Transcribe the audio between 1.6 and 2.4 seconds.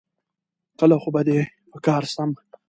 په کار سم